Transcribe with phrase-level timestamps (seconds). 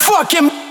[0.00, 0.65] Fucking.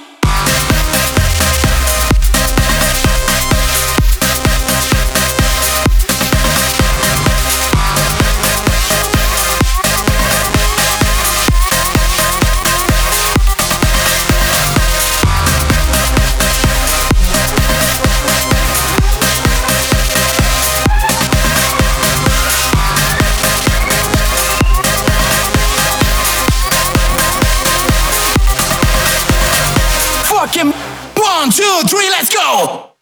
[30.45, 32.94] Fucking one, two, three, let's go!